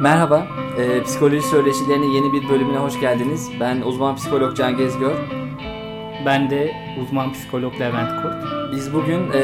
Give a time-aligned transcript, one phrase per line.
[0.00, 0.46] Merhaba,
[0.78, 3.50] e, Psikoloji Söyleşilerinin yeni bir bölümüne hoş geldiniz.
[3.60, 5.16] Ben uzman psikolog Can Gezgör.
[6.26, 8.72] Ben de uzman psikolog Levent Kurt.
[8.72, 9.38] Biz bugün e,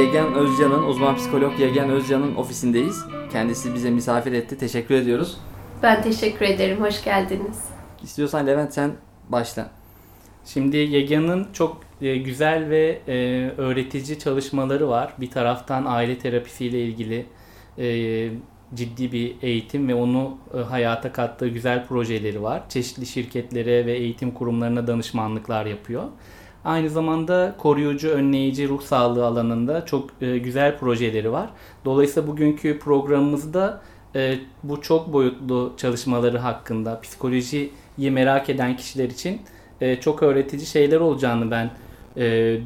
[0.00, 3.04] Yegen Özcan'ın, uzman psikolog Yegen Özcan'ın ofisindeyiz.
[3.32, 4.58] Kendisi bize misafir etti.
[4.58, 5.38] Teşekkür ediyoruz.
[5.82, 6.80] Ben teşekkür ederim.
[6.80, 7.64] Hoş geldiniz.
[8.02, 8.92] İstiyorsan Levent sen
[9.28, 9.70] başla.
[10.44, 13.14] Şimdi Yegan'ın çok e, güzel ve e,
[13.56, 15.14] öğretici çalışmaları var.
[15.20, 17.26] Bir taraftan aile terapisiyle ilgili
[17.78, 17.86] e,
[18.74, 22.62] ciddi bir eğitim ve onu e, hayata kattığı güzel projeleri var.
[22.68, 26.04] Çeşitli şirketlere ve eğitim kurumlarına danışmanlıklar yapıyor.
[26.64, 31.50] Aynı zamanda koruyucu, önleyici ruh sağlığı alanında çok e, güzel projeleri var.
[31.84, 33.82] Dolayısıyla bugünkü programımızda
[34.14, 39.40] e, bu çok boyutlu çalışmaları hakkında psikolojiyi merak eden kişiler için
[40.00, 41.70] çok öğretici şeyler olacağını ben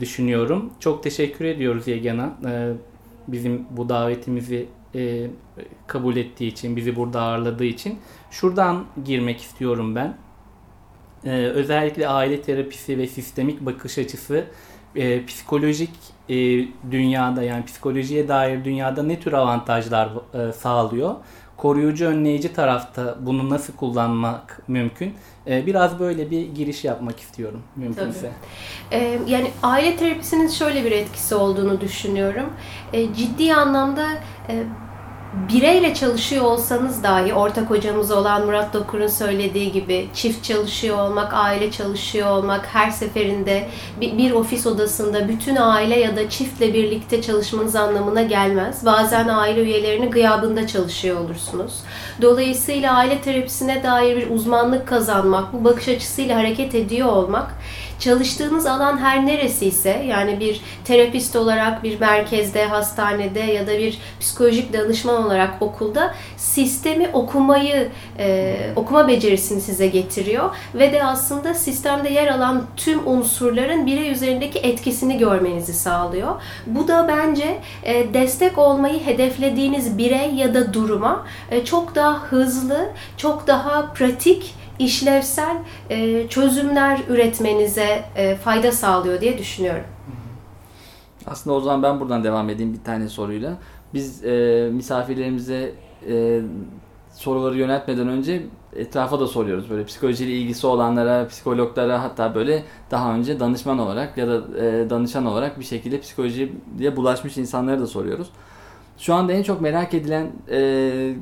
[0.01, 0.73] düşünüyorum.
[0.81, 2.33] Çok teşekkür ediyoruz Yegan'a.
[3.29, 5.31] Bizim bu davetimizi e,
[5.87, 7.99] kabul ettiği için, bizi burada ağırladığı için.
[8.31, 10.17] Şuradan girmek istiyorum ben.
[11.25, 14.45] E, özellikle aile terapisi ve sistemik bakış açısı
[14.97, 15.91] e, psikolojik
[16.29, 16.35] e,
[16.91, 21.15] dünyada yani psikolojiye dair dünyada ne tür avantajlar e, sağlıyor?
[21.57, 25.15] Koruyucu önleyici tarafta bunu nasıl kullanmak mümkün?
[25.47, 28.31] E, biraz böyle bir giriş yapmak istiyorum mümkünse.
[28.93, 32.53] Ee, yani aile terapisinin şöyle bir etkisi olduğunu düşünüyorum.
[32.93, 34.09] Ee, ciddi anlamda
[34.49, 34.65] e,
[35.33, 41.71] bireyle çalışıyor olsanız dahi ortak hocamız olan Murat Dokur'un söylediği gibi çift çalışıyor olmak, aile
[41.71, 43.69] çalışıyor olmak her seferinde
[44.01, 48.87] bir, ofis odasında bütün aile ya da çiftle birlikte çalışmanız anlamına gelmez.
[48.87, 51.73] Bazen aile üyelerinin gıyabında çalışıyor olursunuz.
[52.23, 57.55] Dolayısıyla aile terapisine dair bir uzmanlık kazanmak, bu bakış açısıyla hareket ediyor olmak
[58.03, 63.99] çalıştığınız alan her neresi ise yani bir terapist olarak bir merkezde, hastanede ya da bir
[64.21, 67.89] psikolojik danışman olarak okulda sistemi okumayı,
[68.19, 74.59] e, okuma becerisini size getiriyor ve de aslında sistemde yer alan tüm unsurların birey üzerindeki
[74.59, 76.43] etkisini görmenizi sağlıyor.
[76.67, 82.89] Bu da bence e, destek olmayı hedeflediğiniz birey ya da duruma e, çok daha hızlı,
[83.17, 85.57] çok daha pratik işlevsel
[85.91, 89.85] e, çözümler üretmenize e, fayda sağlıyor diye düşünüyorum.
[91.27, 93.57] Aslında o zaman ben buradan devam edeyim bir tane soruyla.
[93.95, 95.73] Biz e, misafirlerimize
[96.09, 96.41] e,
[97.13, 98.43] soruları yöneltmeden önce
[98.77, 99.71] etrafa da soruyoruz.
[99.71, 105.27] Böyle psikolojiyle ilgisi olanlara, psikologlara hatta böyle daha önce danışman olarak ya da e, danışan
[105.27, 108.31] olarak bir şekilde psikolojiye bulaşmış insanlara da soruyoruz.
[108.99, 111.15] Şu anda en çok merak edilen e,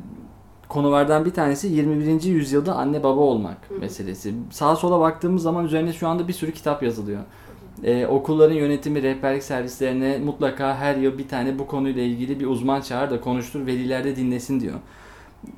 [0.70, 2.22] konulardan bir tanesi 21.
[2.22, 4.34] yüzyılda anne baba olmak meselesi.
[4.50, 7.22] Sağa sola baktığımız zaman üzerine şu anda bir sürü kitap yazılıyor.
[7.84, 12.80] Ee, okulların yönetimi, rehberlik servislerine mutlaka her yıl bir tane bu konuyla ilgili bir uzman
[12.80, 14.74] çağır da konuştur, veliler de dinlesin diyor.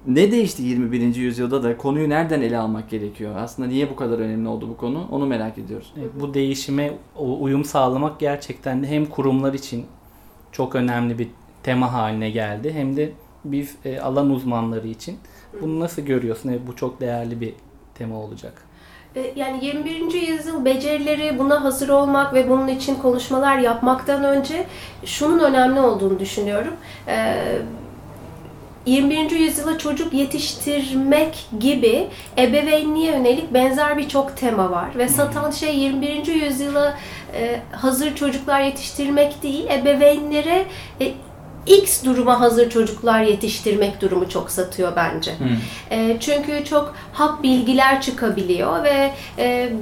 [0.07, 1.15] Ne değişti 21.
[1.15, 3.35] yüzyılda da konuyu nereden ele almak gerekiyor?
[3.37, 5.07] Aslında niye bu kadar önemli oldu bu konu?
[5.11, 5.95] Onu merak ediyoruz.
[6.21, 9.85] Bu değişime uyum sağlamak gerçekten de hem kurumlar için
[10.53, 11.29] çok önemli bir
[11.63, 13.13] tema haline geldi hem de
[13.45, 15.19] biz e, alan uzmanları için.
[15.61, 16.49] Bunu nasıl görüyorsun?
[16.49, 17.55] Evet, bu çok değerli bir
[17.95, 18.63] tema olacak.
[19.17, 20.29] E, yani 21.
[20.29, 24.67] yüzyıl becerileri buna hazır olmak ve bunun için konuşmalar yapmaktan önce
[25.05, 26.75] şunun önemli olduğunu düşünüyorum.
[28.87, 29.31] 21.
[29.31, 32.09] E, yüzyıla çocuk yetiştirmek gibi
[32.39, 34.99] ebeveynliğe yönelik benzer birçok tema var.
[34.99, 36.27] Ve satan şey 21.
[36.27, 36.99] yüzyıla
[37.35, 40.65] e, hazır çocuklar yetiştirmek değil, ebeveynlere
[41.67, 45.33] X duruma hazır çocuklar yetiştirmek durumu çok satıyor bence.
[45.39, 45.49] Hmm.
[45.91, 49.73] E, çünkü çok hap bilgiler çıkabiliyor ve e,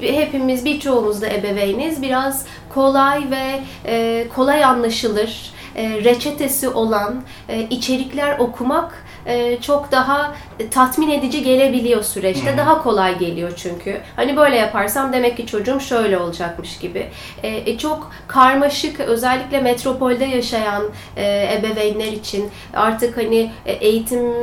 [0.00, 2.02] hepimiz birçoğumuz da ebeveyniz.
[2.02, 10.34] Biraz kolay ve e, kolay anlaşılır, e, reçetesi olan e, içerikler okumak e, çok daha
[10.70, 12.56] tatmin edici gelebiliyor süreçte.
[12.58, 14.00] Daha kolay geliyor çünkü.
[14.16, 17.06] Hani böyle yaparsam demek ki çocuğum şöyle olacakmış gibi.
[17.42, 20.82] E, e, çok karmaşık özellikle metropolde yaşayan
[21.58, 24.34] ebeveynler için artık hani eğitim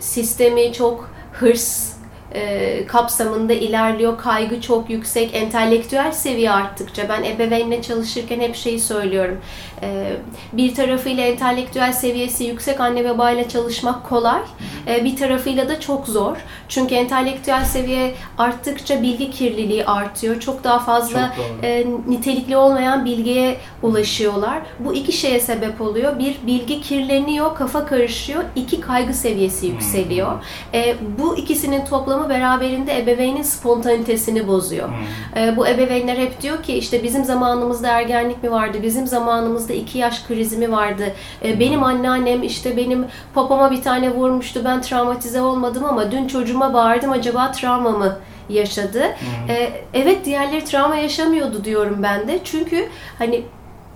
[0.00, 1.92] sistemi çok hırs
[2.34, 4.18] e, kapsamında ilerliyor.
[4.18, 5.34] Kaygı çok yüksek.
[5.34, 9.40] Entelektüel seviye arttıkça ben ebeveynle çalışırken hep şeyi söylüyorum.
[9.82, 10.16] E,
[10.52, 14.40] bir tarafıyla entelektüel seviyesi yüksek anne babayla çalışmak kolay.
[14.86, 16.36] E, bir tarafıyla da çok zor.
[16.68, 20.40] Çünkü entelektüel seviye arttıkça bilgi kirliliği artıyor.
[20.40, 24.62] Çok daha fazla çok e, nitelikli olmayan bilgiye ulaşıyorlar.
[24.78, 26.18] Bu iki şeye sebep oluyor.
[26.18, 28.44] Bir, bilgi kirleniyor, kafa karışıyor.
[28.56, 30.32] İki, kaygı seviyesi yükseliyor.
[30.74, 34.88] E, bu ikisinin toplamı beraberinde ebeveynin spontanitesini bozuyor.
[34.88, 35.56] Hmm.
[35.56, 40.22] Bu ebeveynler hep diyor ki işte bizim zamanımızda ergenlik mi vardı, bizim zamanımızda iki yaş
[40.28, 41.04] krizi mi vardı,
[41.44, 46.74] e, benim anneannem işte benim papama bir tane vurmuştu, ben travmatize olmadım ama dün çocuğuma
[46.74, 48.16] bağırdım acaba travma mı
[48.48, 49.02] yaşadı?
[49.48, 52.40] Ee, evet diğerleri travma yaşamıyordu diyorum ben de.
[52.44, 52.88] Çünkü
[53.18, 53.42] hani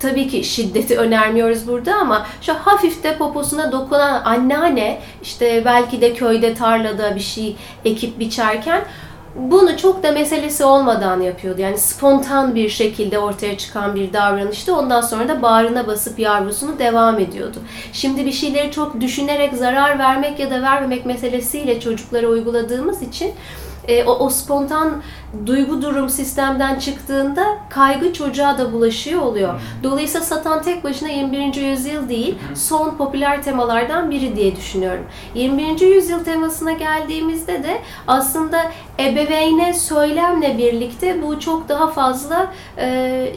[0.00, 6.14] tabii ki şiddeti önermiyoruz burada ama şu hafif de poposuna dokunan anneanne işte belki de
[6.14, 8.84] köyde tarlada bir şey ekip biçerken
[9.38, 11.60] bunu çok da meselesi olmadan yapıyordu.
[11.60, 14.76] Yani spontan bir şekilde ortaya çıkan bir davranıştı.
[14.76, 17.58] Ondan sonra da bağrına basıp yavrusunu devam ediyordu.
[17.92, 23.34] Şimdi bir şeyleri çok düşünerek zarar vermek ya da vermemek meselesiyle çocuklara uyguladığımız için
[23.88, 25.02] e, o, o spontan
[25.46, 29.60] duygu durum sistemden çıktığında kaygı çocuğa da bulaşıyor oluyor.
[29.82, 31.54] Dolayısıyla satan tek başına 21.
[31.54, 35.04] yüzyıl değil, son popüler temalardan biri diye düşünüyorum.
[35.34, 35.80] 21.
[35.80, 43.32] yüzyıl temasına geldiğimizde de aslında ebeveyne söylemle birlikte bu çok daha fazla e,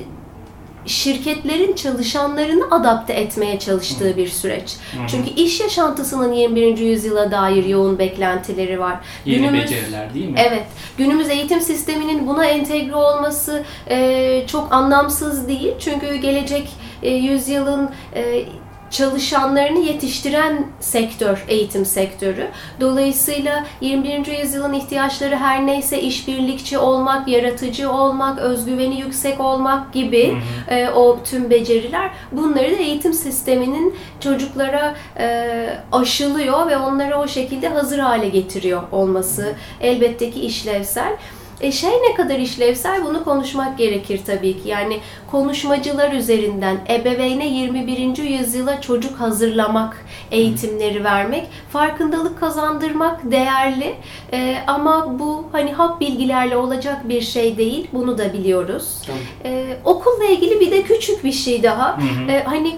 [0.90, 4.76] şirketlerin çalışanlarını adapte etmeye çalıştığı bir süreç.
[5.08, 6.78] Çünkü iş yaşantısının 21.
[6.78, 8.98] yüzyıla dair yoğun beklentileri var.
[9.26, 10.40] Yeni Günümüz- beceriler değil mi?
[10.48, 10.64] Evet.
[10.98, 15.74] Günümüz eğitim sisteminin buna entegre olması e, çok anlamsız değil.
[15.80, 16.70] Çünkü gelecek
[17.04, 18.44] e, yüzyılın e,
[18.92, 22.48] çalışanlarını yetiştiren sektör, eğitim sektörü.
[22.82, 24.38] Dolayısıyla 21.
[24.42, 30.38] yüzyılın ihtiyaçları her neyse işbirlikçi olmak, yaratıcı olmak, özgüveni yüksek olmak gibi
[30.70, 37.70] e, o tüm beceriler bunları da eğitim sisteminin çocuklara e, aşılıyor ve onları o şekilde
[37.70, 41.18] hazır hale getiriyor olması elbette ki işlevsel.
[41.62, 44.70] E şey ne kadar işlevsel bunu konuşmak gerekir tabii ki.
[44.70, 45.00] Yani
[45.32, 48.18] konuşmacılar üzerinden ebeveyne 21.
[48.18, 53.96] yüzyıla çocuk hazırlamak, eğitimleri vermek, farkındalık kazandırmak değerli.
[54.34, 57.88] E, ama bu hani hap bilgilerle olacak bir şey değil.
[57.94, 59.02] Bunu da biliyoruz.
[59.46, 62.00] E, okulla ilgili bir de küçük bir şey daha.
[62.30, 62.78] E, hani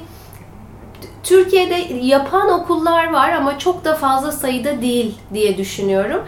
[1.24, 6.22] Türkiye'de yapan okullar var ama çok da fazla sayıda değil diye düşünüyorum.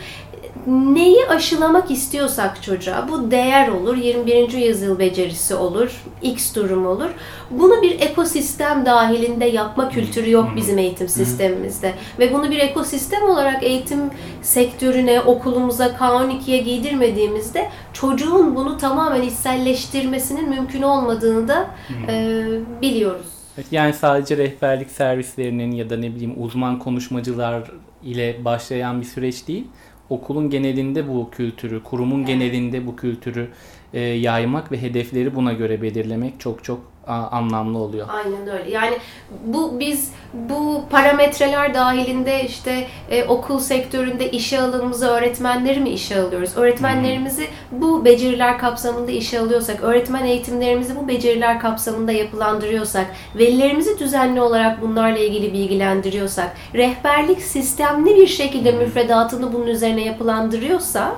[0.68, 4.54] Neyi aşılamak istiyorsak çocuğa, bu değer olur, 21.
[4.54, 7.10] yüzyıl becerisi olur, X durum olur.
[7.51, 11.94] Bunu bir ekosistem dahilinde yapma kültürü yok bizim eğitim sistemimizde.
[12.19, 14.00] Ve bunu bir ekosistem olarak eğitim
[14.42, 21.68] sektörüne, okulumuza, K12'ye giydirmediğimizde çocuğun bunu tamamen içselleştirmesinin mümkün olmadığını da
[22.09, 22.45] e,
[22.81, 23.25] biliyoruz.
[23.71, 27.71] Yani sadece rehberlik servislerinin ya da ne bileyim uzman konuşmacılar
[28.04, 29.68] ile başlayan bir süreç değil.
[30.13, 33.48] Okulun genelinde bu kültürü, kurumun genelinde bu kültürü
[33.94, 38.08] e, yaymak ve hedefleri buna göre belirlemek çok çok anlamlı oluyor.
[38.10, 38.72] Aynen öyle.
[38.72, 38.98] Yani
[39.46, 46.58] bu biz bu parametreler dahilinde işte e, okul sektöründe işe alımımızı öğretmenleri mi işe alıyoruz?
[46.58, 53.06] Öğretmenlerimizi bu beceriler kapsamında işe alıyorsak, öğretmen eğitimlerimizi bu beceriler kapsamında yapılandırıyorsak,
[53.36, 61.16] velilerimizi düzenli olarak bunlarla ilgili bilgilendiriyorsak, rehberlik sistemli bir şekilde müfredatını bunun üzerine yapılandırıyorsa,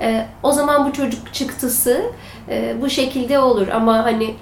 [0.00, 2.02] e, o zaman bu çocuk çıktısı
[2.48, 3.68] e, bu şekilde olur.
[3.68, 4.34] Ama hani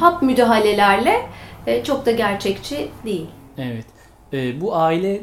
[0.00, 1.26] hap müdahalelerle
[1.66, 3.26] e, çok da gerçekçi değil.
[3.58, 3.86] Evet.
[4.32, 5.20] E, bu aile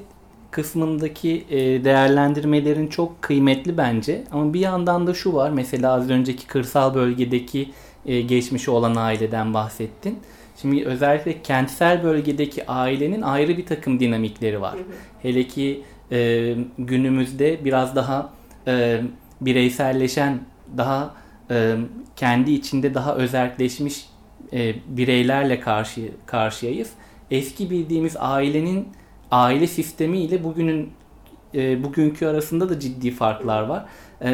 [0.51, 4.23] kısmındaki e, değerlendirmelerin çok kıymetli bence.
[4.31, 5.49] Ama bir yandan da şu var.
[5.49, 7.71] Mesela az önceki kırsal bölgedeki
[8.05, 10.19] e, geçmişi olan aileden bahsettin.
[10.61, 14.75] Şimdi özellikle kentsel bölgedeki ailenin ayrı bir takım dinamikleri var.
[15.21, 18.29] Hele ki e, günümüzde biraz daha
[18.67, 19.01] e,
[19.41, 20.39] bireyselleşen,
[20.77, 21.13] daha
[22.15, 24.05] kendi içinde daha özelleşmiş
[24.53, 26.91] e, bireylerle karşı karşıyayız.
[27.31, 28.87] Eski bildiğimiz ailenin
[29.31, 30.89] aile sistemi ile bugünün
[31.53, 33.85] bugünkü arasında da ciddi farklar var.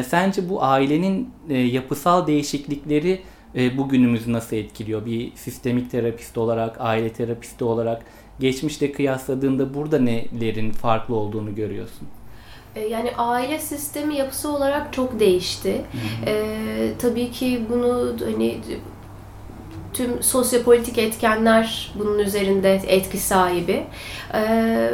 [0.06, 3.20] Sence bu ailenin yapısal değişiklikleri
[3.54, 5.06] bugünümüzü nasıl etkiliyor?
[5.06, 8.02] Bir sistemik terapist olarak, aile terapisti olarak
[8.40, 12.08] geçmişte kıyasladığında burada nelerin farklı olduğunu görüyorsun?
[12.76, 15.80] E, Yani aile sistemi yapısı olarak çok değişti.
[16.26, 18.58] Ee, tabii ki bunu hani
[19.94, 23.82] tüm sosyopolitik etkenler bunun üzerinde etki sahibi.
[24.34, 24.90] Ee,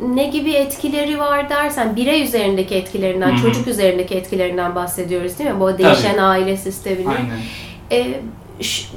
[0.00, 3.42] ne gibi etkileri var dersen birey üzerindeki etkilerinden, Hı hı.
[3.42, 5.60] çocuk üzerindeki etkilerinden bahsediyoruz değil mi?
[5.60, 6.20] Bu değişen Tabii.
[6.22, 7.06] aile sisteminin.
[7.08, 7.38] Aynen.
[7.92, 8.20] Ee,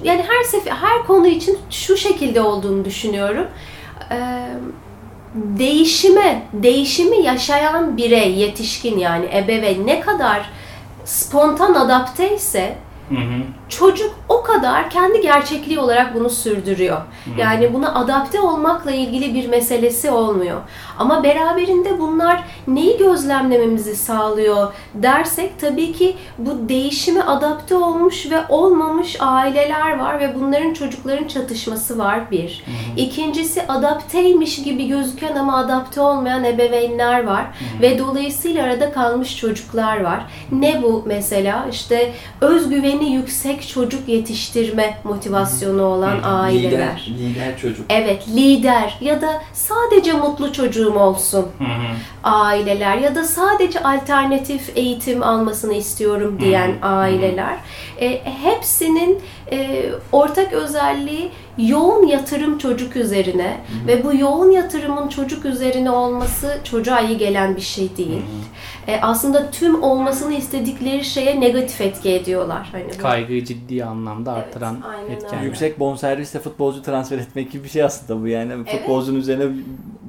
[0.03, 3.47] yani her sefer her konu için şu şekilde olduğunu düşünüyorum.
[4.11, 4.47] Ee,
[5.37, 10.49] değişime, değişimi yaşayan birey, yetişkin yani ebeveyn ne kadar
[11.05, 12.75] spontan adapte ise
[13.09, 13.43] Hı hı.
[13.69, 16.97] Çocuk o kadar kendi gerçekliği olarak bunu sürdürüyor.
[17.37, 20.61] Yani buna adapte olmakla ilgili bir meselesi olmuyor.
[20.99, 29.17] Ama beraberinde bunlar neyi gözlemlememizi sağlıyor dersek tabii ki bu değişime adapte olmuş ve olmamış
[29.19, 32.63] aileler var ve bunların çocukların çatışması var bir.
[32.97, 37.45] İkincisi adapteymiş gibi gözüken ama adapte olmayan ebeveynler var
[37.81, 40.19] ve dolayısıyla arada kalmış çocuklar var.
[40.51, 41.67] Ne bu mesela?
[41.71, 46.71] İşte özgüveni yüksek çocuk yetiştirme motivasyonu olan aileler.
[46.71, 47.85] Lider, lider çocuk.
[47.89, 51.45] Evet, lider ya da sadece mutlu çocuğum olsun
[52.23, 57.57] aileler ya da sadece alternatif eğitim almasını istiyorum diyen aileler.
[58.01, 59.21] E, hepsinin
[59.51, 67.01] e, ortak özelliği yoğun yatırım çocuk üzerine ve bu yoğun yatırımın çocuk üzerine olması çocuğa
[67.01, 68.21] iyi gelen bir şey değil.
[68.87, 72.69] E, aslında tüm olmasını istedikleri şeye negatif etki ediyorlar.
[72.71, 75.35] Hani bu- Kaygıyı ciddi anlamda artıran aynen etkenler.
[75.37, 75.45] öyle.
[75.45, 78.53] Yüksek bonservisle futbolcu transfer etmek gibi bir şey aslında bu yani.
[78.53, 78.69] Evet.
[78.79, 79.45] Futbolcunun üzerine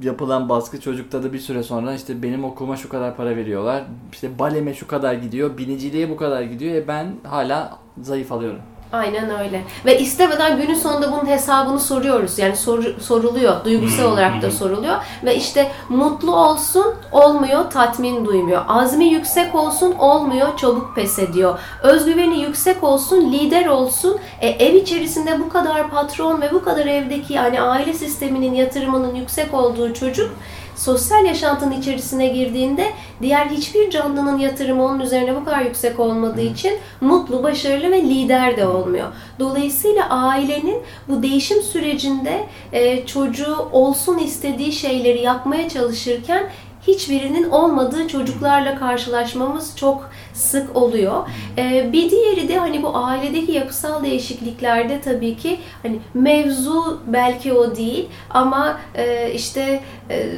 [0.03, 3.83] yapılan baskı çocukta da bir süre sonra işte benim okuluma şu kadar para veriyorlar.
[4.11, 5.57] işte baleme şu kadar gidiyor.
[5.57, 6.75] Biniciliğe bu kadar gidiyor.
[6.75, 8.59] E ben hala zayıf alıyorum.
[8.93, 9.63] Aynen öyle.
[9.85, 12.39] Ve istemeden günün sonunda bunun hesabını soruyoruz.
[12.39, 13.65] Yani soru, soruluyor.
[13.65, 14.95] Duygusal olarak da soruluyor.
[15.23, 18.61] Ve işte mutlu olsun olmuyor, tatmin duymuyor.
[18.67, 21.59] Azmi yüksek olsun olmuyor, çabuk pes ediyor.
[21.83, 24.19] Özgüveni yüksek olsun, lider olsun.
[24.41, 29.53] E, ev içerisinde bu kadar patron ve bu kadar evdeki yani aile sisteminin yatırımının yüksek
[29.53, 30.31] olduğu çocuk
[30.79, 32.85] sosyal yaşantının içerisine girdiğinde
[33.21, 38.57] diğer hiçbir canlının yatırımı onun üzerine bu kadar yüksek olmadığı için mutlu, başarılı ve lider
[38.57, 39.07] de olmuyor.
[39.39, 46.49] Dolayısıyla ailenin bu değişim sürecinde e, çocuğu olsun istediği şeyleri yapmaya çalışırken
[46.87, 51.27] hiçbirinin olmadığı çocuklarla karşılaşmamız çok sık oluyor.
[51.57, 57.75] E, bir diğeri de hani bu ailedeki yapısal değişikliklerde tabii ki hani mevzu belki o
[57.75, 60.29] değil ama e, işte e,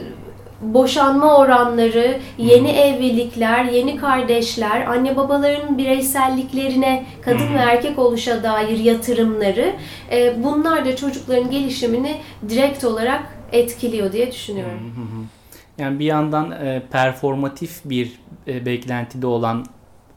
[0.61, 9.73] boşanma oranları, yeni evlilikler, yeni kardeşler, anne babaların bireyselliklerine, kadın ve erkek oluşa dair yatırımları
[10.11, 12.17] e, bunlar da çocukların gelişimini
[12.49, 14.79] direkt olarak etkiliyor diye düşünüyorum.
[15.77, 19.65] Yani bir yandan e, performatif bir e, beklentide olan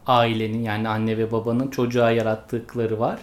[0.06, 3.18] ailenin yani anne ve babanın çocuğa yarattıkları var.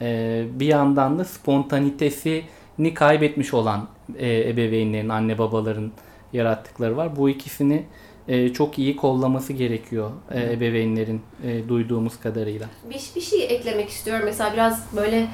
[0.00, 5.92] E, bir yandan da spontanitesini kaybetmiş olan e, ebeveynlerin, anne babaların
[6.32, 7.16] yarattıkları var.
[7.16, 7.82] Bu ikisini
[8.28, 12.66] e, çok iyi kollaması gerekiyor e, ebeveynlerin e, duyduğumuz kadarıyla.
[12.90, 14.22] Bir, bir şey eklemek istiyorum.
[14.24, 15.28] Mesela biraz böyle e,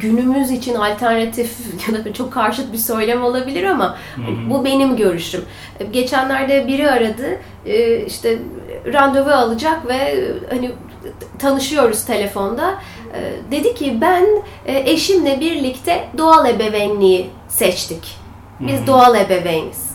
[0.00, 1.56] günümüz için alternatif
[1.88, 3.96] ya da çok karşıt bir söylem olabilir ama
[4.50, 5.44] bu benim görüşüm.
[5.80, 7.38] E, Geçenlerde biri aradı.
[7.66, 8.38] e, işte
[8.92, 10.70] randevu alacak ve hani
[11.38, 12.74] tanışıyoruz telefonda.
[13.14, 14.26] E, Dedi ki ben
[14.66, 18.23] e, eşimle birlikte doğal ebeveynliği seçtik.
[18.60, 19.94] Biz doğal ebeveyniz.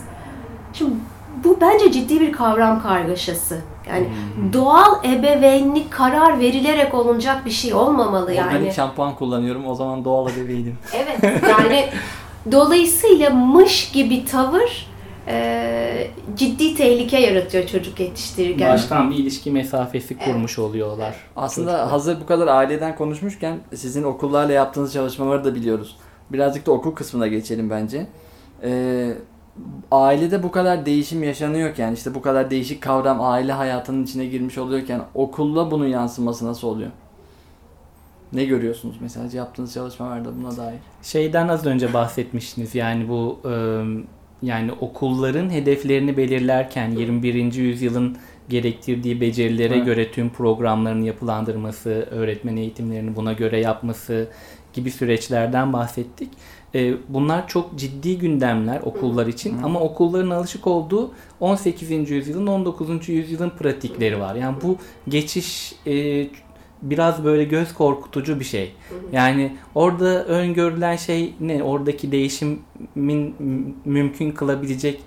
[0.74, 0.92] Şimdi
[1.44, 3.62] bu bence ciddi bir kavram kargaşası.
[3.90, 4.08] Yani
[4.54, 8.48] doğal ebeveynlik karar verilerek olunacak bir şey olmamalı yani.
[8.48, 9.68] Organik şampuan kullanıyorum.
[9.68, 10.78] O zaman doğal ebeveynim.
[10.94, 11.90] Evet yani
[12.52, 14.88] dolayısıyla mış gibi tavır
[15.28, 18.74] e, ciddi tehlike yaratıyor çocuk yetiştirirken.
[18.74, 21.16] Baştan bir ilişki mesafesi kurmuş oluyorlar.
[21.36, 21.90] Aslında çocuklar.
[21.90, 25.98] hazır bu kadar aileden konuşmuşken sizin okullarla yaptığınız çalışmaları da biliyoruz.
[26.32, 28.08] Birazcık da okul kısmına geçelim bence.
[28.64, 29.14] Ee,
[29.92, 35.02] ailede bu kadar değişim yaşanıyorken, işte bu kadar değişik kavram aile hayatının içine girmiş oluyorken
[35.16, 36.92] okulda bunun yansıması nasıl oluyor?
[38.34, 40.80] Ne görüyorsunuz mesela yaptığınız çalışmalarda buna dair?
[41.04, 43.54] Şeyden az önce bahsetmiştiniz yani bu e,
[44.42, 47.54] yani okulların hedeflerini belirlerken 21.
[47.54, 48.18] yüzyılın
[48.50, 49.86] gerektirdiği becerilere Evet.
[49.86, 54.28] göre tüm programlarını yapılandırması, öğretmen eğitimlerini buna göre yapması
[54.74, 56.30] gibi süreçlerden bahsettik.
[56.76, 62.10] E, bunlar çok ciddi gündemler okullar için ama okulların alışık olduğu 18.
[62.10, 63.10] yüzyılın 19.
[63.10, 64.36] yüzyılın pratikleri var.
[64.36, 66.28] Yani bu geçiş e,
[66.82, 68.72] biraz böyle göz korkutucu bir şey.
[69.12, 71.64] Yani orada öngörülen şey ne?
[71.64, 73.36] Oradaki değişimin
[73.86, 75.02] mümkün kılabilecek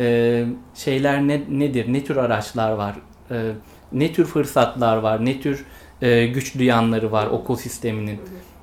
[0.00, 0.44] e,
[0.74, 1.92] şeyler ne, nedir?
[1.92, 2.96] Ne tür araçlar var?
[3.30, 3.52] E,
[3.92, 5.24] ne tür fırsatlar var?
[5.24, 5.64] Ne tür
[6.02, 8.20] e, güç duyanları var okul sisteminin?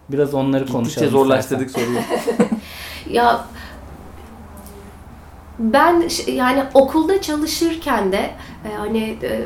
[0.09, 1.09] Biraz onları Gittikçe konuşalım.
[1.09, 1.97] zorlaştırdık soruyu.
[3.15, 3.45] Ya
[5.59, 8.31] ben yani okulda çalışırken de
[8.65, 9.41] e, hani e,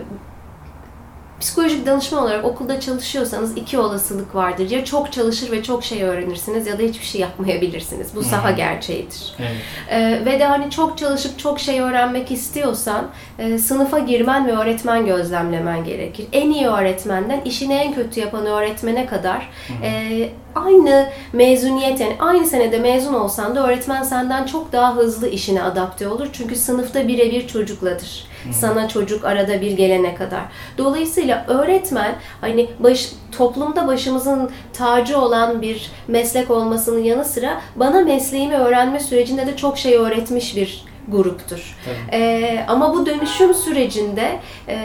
[1.39, 4.69] psikolojik danışman olarak okulda çalışıyorsanız iki olasılık vardır.
[4.69, 8.15] Ya çok çalışır ve çok şey öğrenirsiniz ya da hiçbir şey yapmayabilirsiniz.
[8.15, 9.33] Bu saha gerçeğidir.
[9.39, 9.51] Evet.
[9.89, 13.07] Ee, ve de hani çok çalışıp çok şey öğrenmek istiyorsan
[13.39, 16.25] e, sınıfa girmen ve öğretmen gözlemlemen gerekir.
[16.31, 19.49] En iyi öğretmenden işini en kötü yapan öğretmene kadar
[19.83, 25.63] e, aynı mezuniyet yani aynı senede mezun olsan da öğretmen senden çok daha hızlı işine
[25.63, 26.27] adapte olur.
[26.33, 28.29] Çünkü sınıfta birebir çocukladır.
[28.51, 30.41] Sana çocuk arada bir gelene kadar.
[30.77, 38.55] Dolayısıyla öğretmen hani baş, toplumda başımızın tacı olan bir meslek olmasının yanı sıra bana mesleğimi
[38.55, 41.77] öğrenme sürecinde de çok şey öğretmiş bir gruptur.
[42.11, 44.77] Ee, ama bu dönüşüm sürecinde e,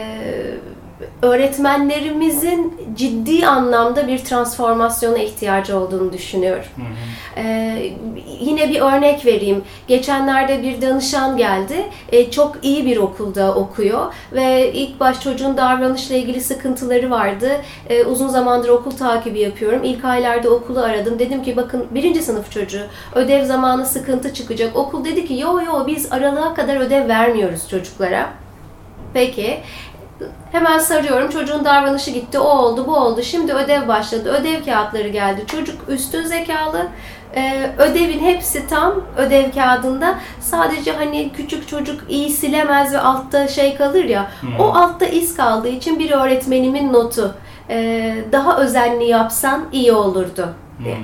[1.21, 6.65] öğretmenlerimizin ciddi anlamda bir transformasyona ihtiyacı olduğunu düşünüyorum.
[7.37, 7.91] Ee,
[8.39, 9.63] yine bir örnek vereyim.
[9.87, 11.85] Geçenlerde bir danışan geldi.
[12.11, 17.49] Ee, çok iyi bir okulda okuyor ve ilk baş çocuğun davranışla ilgili sıkıntıları vardı.
[17.89, 19.83] Ee, uzun zamandır okul takibi yapıyorum.
[19.83, 21.19] İlk aylarda okulu aradım.
[21.19, 22.83] Dedim ki bakın birinci sınıf çocuğu
[23.15, 24.75] ödev zamanı sıkıntı çıkacak.
[24.75, 28.29] Okul dedi ki yo yo biz aralığa kadar ödev vermiyoruz çocuklara.
[29.13, 29.59] Peki.
[30.51, 31.29] Hemen sarıyorum.
[31.29, 32.39] Çocuğun davranışı gitti.
[32.39, 33.23] O oldu, bu oldu.
[33.23, 34.29] Şimdi ödev başladı.
[34.29, 35.43] Ödev kağıtları geldi.
[35.47, 36.87] Çocuk üstün zekalı.
[37.35, 40.15] Ee, ödevin hepsi tam ödev kağıdında.
[40.39, 44.31] Sadece hani küçük çocuk iyi silemez ve altta şey kalır ya.
[44.59, 47.35] O altta iz kaldığı için bir öğretmenimin notu.
[47.69, 50.49] Ee, daha özenli yapsan iyi olurdu.
[50.83, 50.97] diye.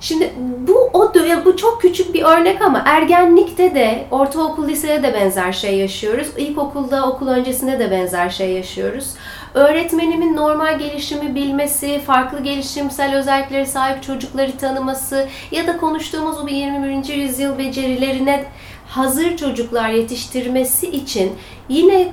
[0.00, 0.32] Şimdi
[0.68, 5.52] bu o dönem bu çok küçük bir örnek ama ergenlikte de ortaokul lisede de benzer
[5.52, 6.28] şey yaşıyoruz.
[6.36, 9.14] İlkokulda okul öncesinde de benzer şey yaşıyoruz.
[9.54, 17.14] Öğretmenimin normal gelişimi bilmesi, farklı gelişimsel özelliklere sahip çocukları tanıması ya da konuştuğumuz bu 21.
[17.14, 18.44] yüzyıl becerilerine
[18.88, 21.32] hazır çocuklar yetiştirmesi için
[21.68, 22.08] yine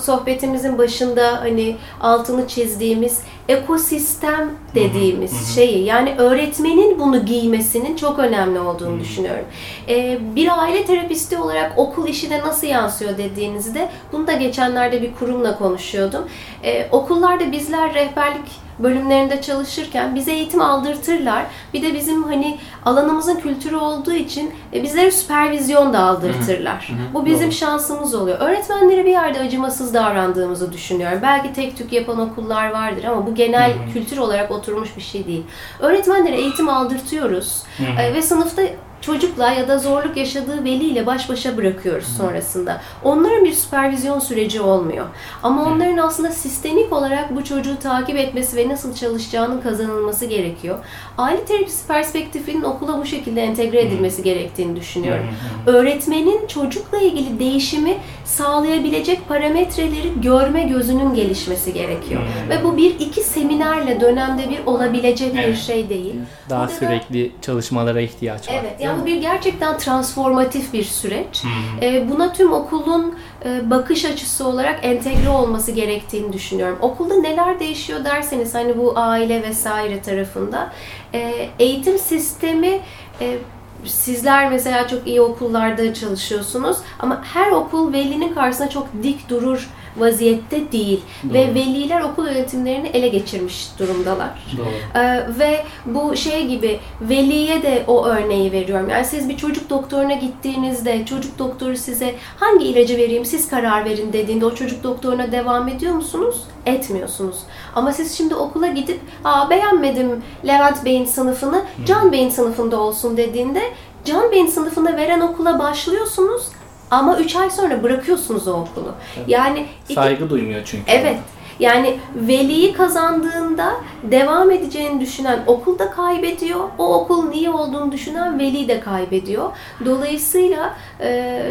[0.00, 9.00] sohbetimizin başında hani altını çizdiğimiz ekosistem dediğimiz şeyi yani öğretmenin bunu giymesinin çok önemli olduğunu
[9.00, 9.44] düşünüyorum.
[9.88, 15.58] Ee, bir aile terapisti olarak okul işine nasıl yansıyor dediğinizde bunu da geçenlerde bir kurumla
[15.58, 16.24] konuşuyordum.
[16.64, 21.44] Ee, okullarda bizler rehberlik bölümlerinde çalışırken bize eğitim aldırtırlar.
[21.74, 26.90] Bir de bizim hani alanımızın kültürü olduğu için e, bizlere süpervizyon da aldırtırlar.
[27.14, 28.40] Bu bizim şansımız oluyor.
[28.40, 31.18] Öğretmenlere bir yerde acımasız davrandığımızı düşünüyorum.
[31.22, 35.42] Belki tek tük yapan okullar vardır ama bu genel kültür olarak oturmuş bir şey değil.
[35.80, 37.62] Öğretmenlere eğitim aldırtıyoruz
[38.00, 38.62] E, ve sınıfta
[39.00, 42.80] çocukla ya da zorluk yaşadığı veliyle baş başa bırakıyoruz sonrasında.
[43.04, 45.06] Onların bir süpervizyon süreci olmuyor.
[45.42, 50.78] Ama onların aslında sistemik olarak bu çocuğu takip etmesi ve nasıl çalışacağının kazanılması gerekiyor.
[51.18, 55.24] Aile terapisi perspektifinin okula bu şekilde entegre edilmesi gerektiğini düşünüyorum.
[55.66, 62.22] Öğretmenin çocukla ilgili değişimi sağlayabilecek parametreleri görme gözünün gelişmesi gerekiyor.
[62.48, 66.14] Ve bu bir iki seminerle dönemde bir olabilecek bir şey değil.
[66.50, 68.54] Daha Burada da- sürekli çalışmalara ihtiyaç var.
[68.60, 71.42] Evet, yani bir gerçekten transformatif bir süreç.
[71.82, 76.78] Ee, buna tüm okulun e, bakış açısı olarak entegre olması gerektiğini düşünüyorum.
[76.80, 80.72] Okulda neler değişiyor derseniz hani bu aile vesaire tarafında
[81.14, 82.80] e, eğitim sistemi
[83.20, 83.38] e,
[83.84, 89.68] Sizler mesela çok iyi okullarda çalışıyorsunuz ama her okul velinin karşısına çok dik durur
[90.00, 94.30] vaziyette değil ve veliler okul yönetimlerini ele geçirmiş durumdalar.
[94.58, 95.00] Doğru.
[95.02, 98.88] Ee, ve bu şey gibi veliye de o örneği veriyorum.
[98.88, 104.12] Yani siz bir çocuk doktoruna gittiğinizde çocuk doktoru size hangi ilacı vereyim siz karar verin
[104.12, 106.36] dediğinde o çocuk doktoruna devam ediyor musunuz?
[106.66, 107.36] Etmiyorsunuz.
[107.74, 113.62] Ama siz şimdi okula gidip Aa, beğenmedim Levent Bey'in sınıfını Can Bey'in sınıfında olsun dediğinde
[114.04, 116.42] Can Bey'in sınıfında veren okula başlıyorsunuz
[116.90, 118.94] ama 3 ay sonra bırakıyorsunuz o okulu.
[119.26, 120.84] Yani iki- Saygı duymuyor çünkü.
[120.92, 121.16] Evet.
[121.60, 126.60] Yani veliyi kazandığında devam edeceğini düşünen okul da kaybediyor.
[126.78, 129.50] O okulun iyi olduğunu düşünen veli de kaybediyor.
[129.84, 131.42] Dolayısıyla e,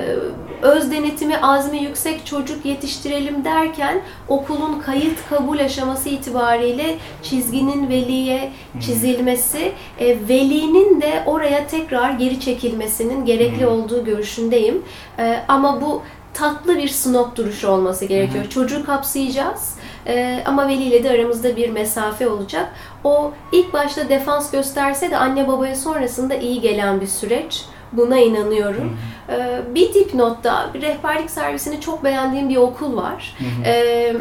[0.61, 9.71] öz denetimi azmi yüksek çocuk yetiştirelim derken okulun kayıt kabul aşaması itibariyle çizginin veliye çizilmesi,
[9.99, 14.83] e, velinin de oraya tekrar geri çekilmesinin gerekli olduğu görüşündeyim.
[15.19, 16.01] E, ama bu
[16.33, 18.45] tatlı bir snob duruşu olması gerekiyor.
[18.49, 22.69] Çocuğu kapsayacağız ee, ama veliyle de aramızda bir mesafe olacak.
[23.03, 27.65] O ilk başta defans gösterse de anne babaya sonrasında iyi gelen bir süreç.
[27.91, 28.97] Buna inanıyorum.
[29.29, 33.37] Ee, bir dipnotta bir rehberlik servisini çok beğendiğim bir okul var.
[33.65, 34.15] Ee,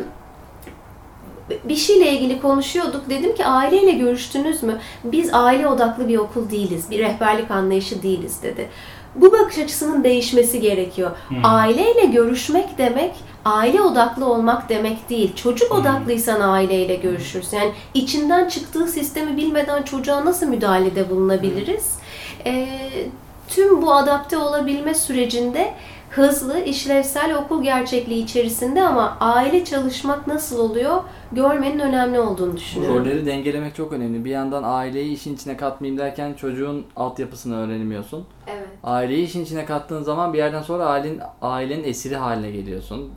[1.64, 3.11] bir şeyle ilgili konuşuyorduk.
[3.11, 4.79] Dedim ki aileyle görüştünüz mü?
[5.05, 6.90] Biz aile odaklı bir okul değiliz.
[6.90, 8.68] Bir rehberlik anlayışı değiliz dedi.
[9.14, 11.11] bu bakış açısının değişmesi gerekiyor.
[11.29, 11.44] Hmm.
[11.44, 13.14] Aileyle görüşmek demek
[13.46, 15.35] aile odaklı olmak demek değil.
[15.37, 15.80] Çocuk Hmm.
[15.80, 17.56] odaklıysan aileyle görüşürsün.
[17.56, 21.98] Yani içinden çıktığı sistemi bilmeden çocuğa nasıl müdahalede bulunabiliriz?
[22.46, 22.68] Ee,
[23.48, 25.72] tüm bu adapte olabilme sürecinde
[26.11, 32.98] hızlı, işlevsel okul gerçekliği içerisinde ama aile çalışmak nasıl oluyor görmenin önemli olduğunu düşünüyorum.
[33.00, 34.24] rolleri dengelemek çok önemli.
[34.24, 38.24] Bir yandan aileyi işin içine katmayayım derken çocuğun altyapısını öğrenemiyorsun.
[38.46, 38.68] Evet.
[38.85, 43.11] Aileyi işin içine kattığın zaman bir yerden sonra ailenin, ailenin esiri haline geliyorsun.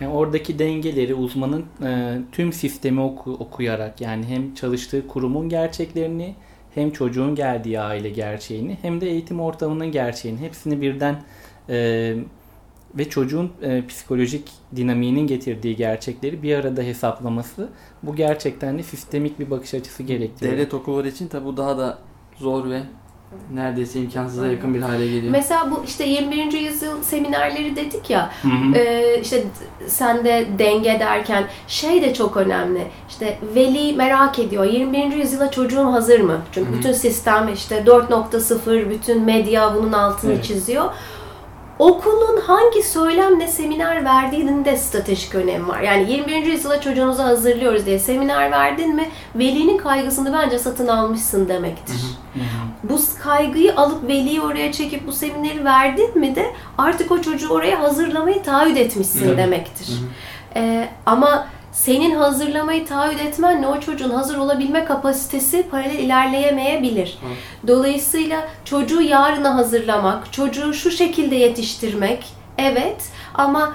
[0.00, 6.34] Yani oradaki dengeleri uzmanın e, tüm sistemi oku- okuyarak yani hem çalıştığı kurumun gerçeklerini
[6.74, 11.22] hem çocuğun geldiği aile gerçeğini hem de eğitim ortamının gerçeğini hepsini birden
[11.68, 12.16] e,
[12.94, 17.68] ve çocuğun e, psikolojik dinamiğinin getirdiği gerçekleri bir arada hesaplaması
[18.02, 20.52] bu gerçekten de sistemik bir bakış açısı gerektiriyor.
[20.52, 21.98] Devlet okulları için tabi bu daha da
[22.38, 22.82] zor ve
[23.54, 25.32] neredeyse imkansıza yakın bir hale geliyor.
[25.32, 26.52] Mesela bu işte 21.
[26.52, 28.74] yüzyıl seminerleri dedik ya Hı hı.
[28.78, 29.44] Ee, işte
[29.86, 32.86] sen de denge derken şey de çok önemli.
[33.08, 34.64] İşte veli merak ediyor.
[34.64, 35.12] 21.
[35.16, 36.40] yüzyıla çocuğum hazır mı?
[36.52, 36.78] Çünkü Hı hı.
[36.78, 40.44] bütün sistem işte 4.0, bütün medya bunun altını Evet.
[40.44, 40.84] çiziyor.
[41.78, 45.80] Okulun hangi söylemle seminer verdiğinin de stratejik önemi var.
[45.80, 46.46] Yani 21.
[46.46, 51.94] yüzyıla çocuğunuzu hazırlıyoruz diye seminer verdin mi velinin kaygısını bence satın almışsın demektir.
[52.34, 52.44] Hı hı.
[52.90, 56.46] Bu kaygıyı alıp veliyi oraya çekip bu semineri verdin mi de
[56.78, 59.36] artık o çocuğu oraya hazırlamayı taahhüt etmişsin Hı.
[59.36, 59.86] demektir.
[59.86, 60.06] Hı hı.
[60.56, 67.18] Ee, ama senin hazırlamayı taahhüt etmenle o çocuğun hazır olabilme kapasitesi paralel ilerleyemeyebilir.
[67.66, 72.24] Dolayısıyla çocuğu yarına hazırlamak, çocuğu şu şekilde yetiştirmek
[72.58, 73.74] evet ama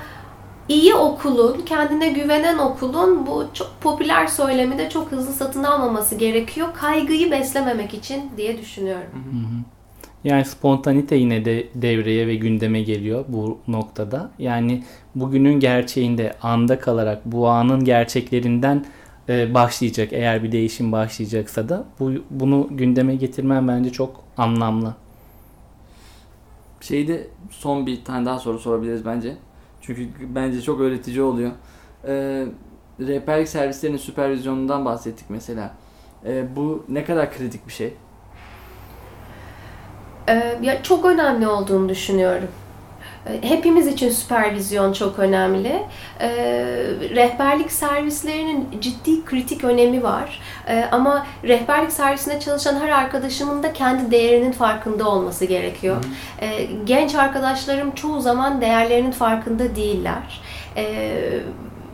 [0.71, 6.67] iyi okulun, kendine güvenen okulun bu çok popüler söylemi de çok hızlı satın almaması gerekiyor.
[6.73, 9.09] Kaygıyı beslememek için diye düşünüyorum.
[9.13, 9.63] Hı hı.
[10.23, 14.31] Yani spontanite yine de devreye ve gündeme geliyor bu noktada.
[14.39, 14.83] Yani
[15.15, 18.85] bugünün gerçeğinde anda kalarak bu anın gerçeklerinden
[19.29, 24.95] e, başlayacak eğer bir değişim başlayacaksa da bu bunu gündeme getirmen bence çok anlamlı.
[26.81, 29.37] Şeyde son bir tane daha soru sorabiliriz bence.
[29.81, 31.51] Çünkü bence çok öğretici oluyor.
[32.07, 32.45] Ee,
[32.99, 35.73] rehberlik servislerinin süpervizyonundan bahsettik mesela.
[36.25, 37.93] Ee, bu ne kadar kritik bir şey?
[40.29, 42.47] Ee, ya çok önemli olduğunu düşünüyorum.
[43.27, 45.83] Ee, Hepimiz için süpervizyon çok önemli.
[46.19, 46.29] Ee,
[47.15, 50.39] rehberlik servislerinin ciddi kritik önemi var.
[50.67, 55.97] Ee, ama rehberlik servisinde çalışan her arkadaşımın da kendi değerinin farkında olması gerekiyor.
[56.41, 60.41] Ee, genç arkadaşlarım çoğu zaman değerlerinin farkında değiller.
[60.77, 61.39] Ee,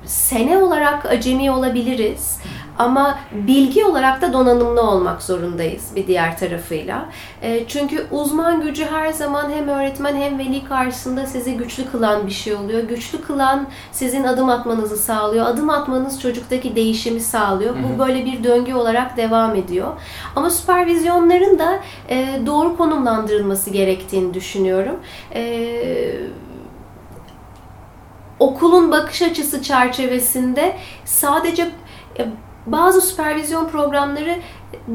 [0.05, 2.39] sene olarak acemi olabiliriz
[2.77, 7.05] ama bilgi olarak da donanımlı olmak zorundayız bir diğer tarafıyla.
[7.41, 12.31] E, çünkü uzman gücü her zaman hem öğretmen hem veli karşısında sizi güçlü kılan bir
[12.31, 12.83] şey oluyor.
[12.83, 15.45] Güçlü kılan sizin adım atmanızı sağlıyor.
[15.45, 17.75] Adım atmanız çocuktaki değişimi sağlıyor.
[17.75, 19.91] Bu böyle bir döngü olarak devam ediyor.
[20.35, 24.95] Ama süpervizyonların da e, doğru konumlandırılması gerektiğini düşünüyorum.
[25.33, 25.57] E,
[28.39, 31.71] okulun bakış açısı çerçevesinde sadece
[32.67, 34.35] bazı süpervizyon programları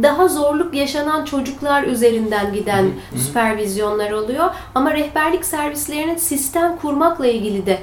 [0.03, 4.51] daha zorluk yaşanan çocuklar üzerinden giden süpervizyonlar oluyor.
[4.75, 7.79] Ama rehberlik servislerinin sistem kurmakla ilgili de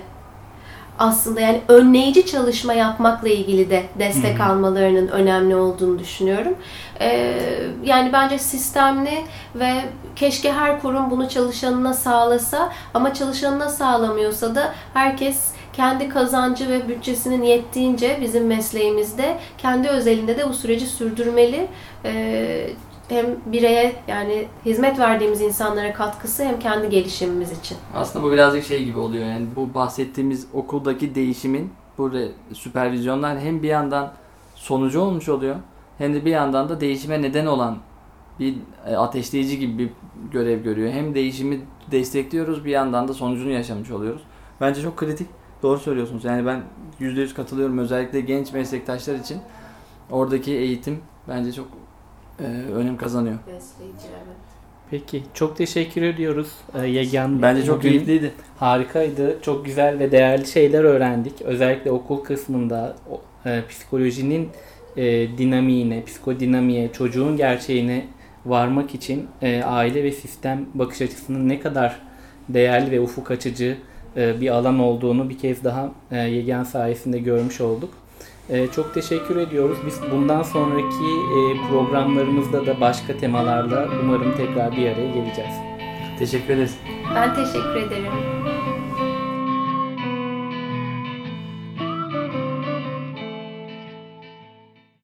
[1.00, 6.56] aslında yani önleyici çalışma yapmakla ilgili de destek almalarının önemli olduğunu düşünüyorum.
[7.02, 7.36] Ee,
[7.84, 9.24] yani bence sistemli
[9.56, 9.74] ve
[10.16, 17.44] keşke her kurum bunu çalışanına sağlasa ama çalışanına sağlamıyorsa da herkes kendi kazancı ve bütçesinin
[17.44, 21.68] yettiğince bizim mesleğimizde kendi özelinde de bu süreci sürdürmeli.
[22.06, 22.70] Ee,
[23.10, 27.78] hem bireye yani hizmet verdiğimiz insanlara katkısı hem kendi gelişimimiz için.
[27.96, 33.64] Aslında bu birazcık şey gibi oluyor yani bu bahsettiğimiz okuldaki değişimin bu re- süpervizyonlar hem
[33.64, 34.12] bir yandan
[34.56, 35.56] sonucu olmuş oluyor
[35.98, 37.78] hem de bir yandan da değişime neden olan
[38.40, 38.56] bir
[38.88, 39.90] e, ateşleyici gibi bir
[40.32, 40.92] görev görüyor.
[40.92, 41.60] Hem değişimi
[41.92, 44.22] destekliyoruz bir yandan da sonucunu yaşamış oluyoruz.
[44.62, 45.28] Bence çok kritik.
[45.64, 46.26] Doğru söylüyorsunuz.
[46.26, 46.62] Yani ben
[47.02, 47.78] %100 katılıyorum.
[47.78, 49.38] Özellikle genç meslektaşlar için
[50.12, 51.68] oradaki eğitim bence çok
[52.40, 52.44] e,
[52.74, 53.38] önem kazanıyor.
[54.92, 57.42] Peki çok teşekkür ediyoruz e, Yegyan.
[57.42, 58.32] Bence çok keyifliydi.
[58.58, 59.38] Harikaydı.
[59.42, 61.42] Çok güzel ve değerli şeyler öğrendik.
[61.42, 62.96] Özellikle okul kısmında
[63.46, 64.50] e, psikolojinin
[64.98, 68.06] e, dinamiğine, psikodinamiğe, çocuğun gerçeğine
[68.46, 72.00] varmak için e, aile ve sistem bakış açısının ne kadar
[72.50, 73.78] değerli ve ufuk açıcı
[74.16, 77.90] bir alan olduğunu bir kez daha e, Yegen sayesinde görmüş olduk.
[78.50, 79.78] E, çok teşekkür ediyoruz.
[79.86, 81.06] Biz bundan sonraki
[81.38, 85.54] e, programlarımızda da başka temalarla umarım tekrar bir araya geleceğiz.
[86.20, 86.78] Teşekkür ederiz.
[87.16, 88.29] Ben teşekkür ederim.